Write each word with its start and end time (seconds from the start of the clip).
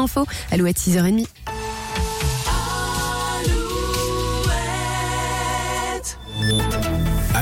infos, 0.00 0.24
Alouette 0.50 0.78
6h30. 0.78 1.28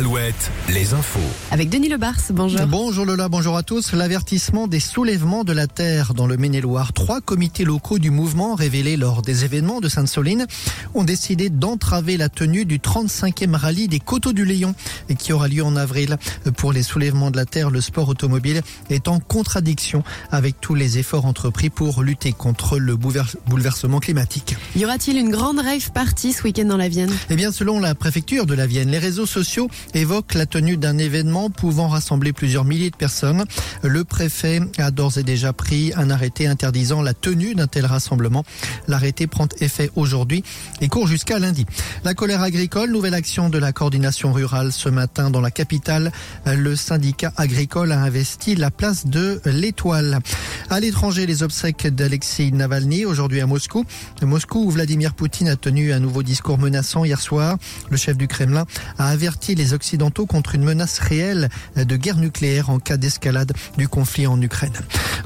Alouette, 0.01 0.51
les 0.71 0.95
infos. 0.95 1.21
Avec 1.51 1.69
Denis 1.69 1.91
Lebars, 1.91 2.17
bonjour. 2.31 2.59
Bonjour 2.67 3.05
Lola, 3.05 3.29
bonjour 3.29 3.59
à 3.59 3.63
tous. 3.63 3.93
L'avertissement 3.93 4.67
des 4.67 4.81
soulèvements 4.81 5.45
de 5.45 5.53
la 5.53 5.67
terre 5.67 6.15
dans 6.15 6.27
le 6.27 6.39
Maine-et-Loire. 6.39 6.95
Trois 6.95 7.21
comités 7.21 7.67
locaux 7.67 7.99
du 7.99 8.11
mouvement 8.11 8.55
révélés 8.55 8.97
lors 8.97 9.21
des 9.21 9.45
événements 9.45 9.83
de 9.83 9.91
Sainte-Soline 9.91 10.47
ont 10.95 11.05
décidé 11.05 11.51
d'entraver 11.51 12.17
la 12.17 12.31
tenue 12.31 12.65
du 12.65 12.79
35e 12.79 13.55
rallye 13.55 13.89
des 13.89 13.99
Coteaux 13.99 14.33
du 14.33 14.47
Lion 14.47 14.75
qui 15.19 15.35
aura 15.35 15.49
lieu 15.49 15.63
en 15.63 15.77
avril. 15.77 16.17
Pour 16.57 16.73
les 16.73 16.83
soulèvements 16.83 17.31
de 17.31 17.37
la 17.37 17.45
terre, 17.45 17.69
le 17.69 17.83
sport 17.83 18.09
automobile 18.09 18.63
est 18.89 19.07
en 19.07 19.21
contradiction 19.21 20.03
avec 20.31 20.63
tous 20.63 20.75
les 20.75 20.97
efforts 20.97 21.27
entrepris 21.27 21.69
pour 21.69 22.03
lutter 22.03 22.33
contre 22.33 22.79
le 22.79 22.97
bouleversement 22.97 24.01
climatique. 24.01 24.57
Y 24.77 24.87
aura-t-il 24.87 25.19
une 25.19 25.29
grande 25.29 25.59
rave 25.59 25.93
party 25.93 26.33
ce 26.33 26.43
week-end 26.43 26.65
dans 26.65 26.79
la 26.79 26.89
Vienne? 26.89 27.13
Eh 27.29 27.37
bien, 27.37 27.53
selon 27.53 27.81
la 27.81 27.95
préfecture 27.95 28.47
de 28.47 28.55
la 28.55 28.67
Vienne, 28.67 28.89
les 28.89 28.99
réseaux 28.99 29.27
sociaux 29.27 29.69
évoque 29.95 30.35
la 30.35 30.47
tenue 30.47 30.77
d'un 30.77 30.99
événement 30.99 31.51
pouvant 31.51 31.89
rassembler 31.89 32.33
plusieurs 32.33 32.65
milliers 32.65 32.91
de 32.91 32.97
personnes. 32.97 33.45
Le 33.83 34.05
préfet 34.05 34.61
a 34.79 34.91
d'ores 34.91 35.19
et 35.19 35.23
déjà 35.23 35.53
pris 35.53 35.93
un 35.97 36.11
arrêté 36.11 36.47
interdisant 36.47 37.03
la 37.03 37.15
tenue 37.15 37.55
d'un 37.55 37.67
tel 37.67 37.87
rassemblement. 37.87 38.45
L'arrêté 38.89 39.27
prend 39.27 39.49
effet 39.61 39.91
aujourd'hui 39.97 40.43
et 40.81 40.89
court 40.89 41.07
jusqu'à 41.07 41.39
lundi. 41.39 41.67
La 42.05 42.15
colère 42.15 42.43
agricole, 42.43 42.91
nouvelle 42.91 43.15
action 43.15 43.49
de 43.49 43.59
la 43.59 43.73
coordination 43.73 44.33
rurale 44.33 44.73
ce 44.73 44.89
matin 44.89 45.31
dans 45.31 45.41
la 45.41 45.51
capitale. 45.51 46.13
Le 46.47 46.77
syndicat 46.77 47.33
agricole 47.37 47.93
a 47.93 48.01
investi 48.01 48.55
la 48.57 48.71
place 48.71 49.07
de 49.07 49.41
l'étoile. 49.45 50.21
À 50.69 50.81
l'étranger, 50.81 51.27
les 51.27 51.43
obsèques 51.43 51.87
d'Alexei 51.89 52.51
Navalny 52.51 53.05
aujourd'hui 53.05 53.41
à 53.41 53.47
Moscou. 53.47 53.85
Moscou 54.23 54.65
où 54.65 54.71
Vladimir 54.71 55.15
Poutine 55.15 55.49
a 55.49 55.57
tenu 55.57 55.93
un 55.93 56.01
nouveau 56.01 56.23
discours 56.23 56.59
menaçant 56.59 57.05
hier 57.05 57.21
soir. 57.21 57.57
Le 57.91 57.97
chef 57.97 58.17
du 58.17 58.29
Kremlin 58.29 58.67
a 58.99 59.09
averti 59.09 59.55
les 59.55 59.70
occidentaux 59.73 60.27
contre 60.27 60.55
une 60.55 60.65
menace 60.65 60.99
réelle 60.99 61.49
de 61.77 61.97
guerre 61.97 62.17
nucléaire 62.17 62.71
en 62.71 62.79
cas 62.79 62.97
d'escalade 62.97 63.53
du 63.77 63.89
conflit 63.89 64.27
en 64.27 64.41
Ukraine. 64.41 64.73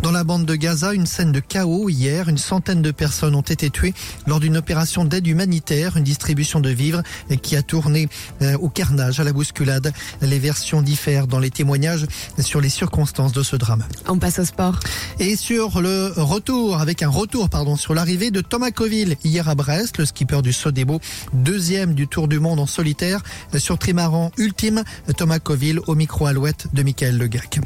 Dans 0.02 0.12
la 0.12 0.24
bande 0.24 0.46
de 0.46 0.54
Gaza, 0.54 0.92
une 0.92 1.06
scène 1.06 1.32
de 1.32 1.40
chaos 1.40 1.88
hier. 1.88 2.28
Une 2.28 2.38
centaine 2.38 2.82
de 2.82 2.90
personnes 2.90 3.34
ont 3.34 3.40
été 3.40 3.70
tuées 3.70 3.94
lors 4.26 4.40
d'une 4.40 4.56
opération 4.56 5.04
d'aide 5.04 5.26
humanitaire, 5.26 5.96
une 5.96 6.04
distribution 6.04 6.60
de 6.60 6.70
vivres 6.70 7.02
qui 7.42 7.56
a 7.56 7.62
tourné 7.62 8.08
euh, 8.42 8.56
au 8.58 8.68
carnage, 8.68 9.20
à 9.20 9.24
la 9.24 9.32
bousculade. 9.32 9.92
Les 10.20 10.38
versions 10.38 10.82
diffèrent 10.82 11.26
dans 11.26 11.38
les 11.38 11.50
témoignages 11.50 12.06
sur 12.38 12.60
les 12.60 12.68
circonstances 12.68 13.32
de 13.32 13.42
ce 13.42 13.56
drame. 13.56 13.84
On 14.08 14.18
passe 14.18 14.38
au 14.38 14.44
sport. 14.44 14.78
Et 15.18 15.36
sur 15.36 15.80
le 15.80 16.12
retour, 16.16 16.80
avec 16.80 17.02
un 17.02 17.08
retour, 17.08 17.48
pardon, 17.48 17.76
sur 17.76 17.94
l'arrivée 17.94 18.30
de 18.30 18.40
Thomas 18.40 18.70
Coville 18.70 19.16
hier 19.24 19.48
à 19.48 19.54
Brest, 19.54 19.98
le 19.98 20.04
skipper 20.04 20.42
du 20.42 20.52
Sodebo, 20.52 21.00
deuxième 21.32 21.94
du 21.94 22.08
Tour 22.08 22.28
du 22.28 22.40
Monde 22.40 22.60
en 22.60 22.66
solitaire, 22.66 23.22
sur 23.56 23.78
trimaran 23.78 24.32
ultime, 24.38 24.84
Thomas 25.16 25.38
Coville 25.38 25.80
au 25.86 25.94
micro 25.94 26.26
alouette 26.26 26.66
de 26.72 26.82
Michael 26.82 27.18
Legac. 27.18 27.60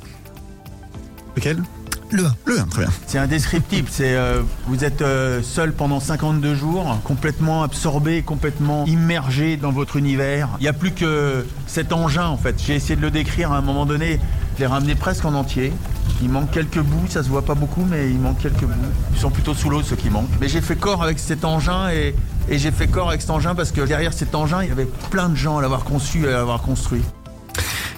Lequel 1.37 1.63
le 2.11 2.25
1. 2.25 2.35
Le 2.47 2.61
1, 2.61 2.65
très 2.65 2.83
bien. 2.83 2.91
C'est 3.07 3.19
indescriptible. 3.19 3.89
C'est 3.91 4.15
euh, 4.15 4.43
vous 4.67 4.85
êtes 4.85 5.03
euh, 5.03 5.43
seul 5.43 5.73
pendant 5.73 6.01
52 6.01 6.55
jours, 6.55 6.99
complètement 7.05 7.63
absorbé, 7.63 8.23
complètement 8.23 8.87
immergé 8.87 9.57
dans 9.57 9.73
votre 9.73 9.97
univers. 9.97 10.49
Il 10.59 10.63
n'y 10.63 10.69
a 10.69 10.73
plus 10.73 10.93
que 10.93 11.45
cet 11.67 11.93
engin 11.93 12.27
en 12.27 12.39
fait. 12.39 12.57
J'ai 12.65 12.75
essayé 12.75 12.97
de 12.97 13.03
le 13.03 13.11
décrire 13.11 13.53
à 13.53 13.59
un 13.59 13.61
moment 13.61 13.85
donné. 13.85 14.21
Je 14.55 14.61
l'ai 14.61 14.67
ramené 14.67 14.95
presque 14.95 15.25
en 15.25 15.35
entier. 15.35 15.73
Il 16.23 16.31
manque 16.31 16.51
quelques 16.51 16.81
bouts, 16.81 17.07
ça 17.09 17.23
se 17.23 17.29
voit 17.29 17.45
pas 17.45 17.55
beaucoup, 17.55 17.85
mais 17.89 18.11
il 18.11 18.19
manque 18.19 18.39
quelques 18.39 18.65
bouts. 18.65 18.75
Ils 19.13 19.21
sont 19.21 19.31
plutôt 19.31 19.55
sous 19.55 19.69
l'eau 19.69 19.83
ceux 19.83 19.97
qui 19.97 20.09
manquent. 20.09 20.31
Mais 20.41 20.49
j'ai 20.49 20.63
fait 20.63 20.77
corps 20.77 21.03
avec 21.03 21.19
cet 21.19 21.45
engin 21.45 21.91
et, 21.91 22.15
et 22.51 22.59
j'ai 22.59 22.71
fait 22.71 22.87
corps 22.87 23.09
avec 23.09 23.21
cet 23.21 23.31
engin 23.31 23.55
parce 23.55 23.73
que 23.73 23.81
derrière 23.83 24.13
cet 24.13 24.35
engin, 24.35 24.63
il 24.63 24.69
y 24.69 24.73
avait 24.73 24.89
plein 25.11 25.29
de 25.29 25.37
gens 25.37 25.59
à 25.59 25.63
l'avoir 25.63 25.85
conçu 25.85 26.25
et 26.25 26.29
à 26.29 26.39
l'avoir 26.39 26.63
construit. 26.63 27.03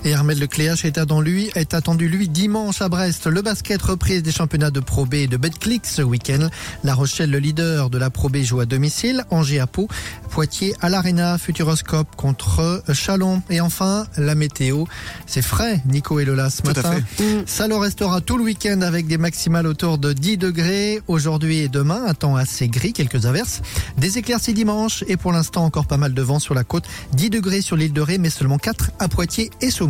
Et 0.02 0.14
Armel 0.14 0.38
Lecléache 0.38 0.86
est 0.86 0.96
attendu, 0.96 1.30
lui, 1.30 1.50
est 1.54 1.74
attendu 1.74 2.08
lui 2.08 2.26
dimanche 2.26 2.80
à 2.80 2.88
Brest. 2.88 3.26
Le 3.26 3.42
basket 3.42 3.82
reprise 3.82 4.22
des 4.22 4.32
championnats 4.32 4.70
de 4.70 4.80
Pro 4.80 5.04
B 5.04 5.14
et 5.14 5.26
de 5.26 5.36
Betclic 5.36 5.84
ce 5.84 6.00
week-end. 6.00 6.48
La 6.84 6.94
Rochelle, 6.94 7.30
le 7.30 7.38
leader 7.38 7.90
de 7.90 7.98
la 7.98 8.08
Pro 8.08 8.30
B, 8.30 8.38
joue 8.38 8.60
à 8.60 8.64
domicile. 8.64 9.24
Angers 9.30 9.60
à 9.60 9.66
Pau. 9.66 9.88
Poitiers 10.30 10.74
à 10.80 10.88
l'Arena. 10.88 11.36
Futuroscope 11.36 12.16
contre 12.16 12.82
Chalon. 12.94 13.42
Et 13.50 13.60
enfin, 13.60 14.06
la 14.16 14.34
météo. 14.34 14.84
C'est 15.26 15.42
frais, 15.42 15.82
Nico 15.84 16.18
et 16.18 16.24
Lola, 16.24 16.48
ce 16.48 16.62
matin. 16.62 16.94
Ça 17.44 17.68
le 17.68 17.76
restera 17.76 18.22
tout 18.22 18.38
le 18.38 18.44
week-end 18.44 18.80
avec 18.80 19.06
des 19.06 19.18
maximales 19.18 19.66
autour 19.66 19.98
de 19.98 20.14
10 20.14 20.38
degrés. 20.38 21.02
Aujourd'hui 21.08 21.58
et 21.58 21.68
demain, 21.68 22.04
un 22.06 22.14
temps 22.14 22.36
assez 22.36 22.68
gris, 22.68 22.94
quelques 22.94 23.26
averses. 23.26 23.60
Des 23.98 24.16
éclaircies 24.16 24.54
dimanche 24.54 25.04
et 25.08 25.18
pour 25.18 25.32
l'instant 25.32 25.62
encore 25.66 25.86
pas 25.86 25.98
mal 25.98 26.14
de 26.14 26.22
vent 26.22 26.38
sur 26.38 26.54
la 26.54 26.64
côte. 26.64 26.84
10 27.12 27.28
degrés 27.28 27.60
sur 27.60 27.76
l'île 27.76 27.92
de 27.92 28.00
Ré, 28.00 28.16
mais 28.16 28.30
seulement 28.30 28.56
4 28.56 28.92
à 28.98 29.08
Poitiers 29.08 29.50
et 29.60 29.70
Saumur. 29.70 29.89